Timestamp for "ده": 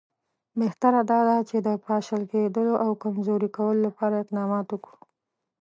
1.27-1.37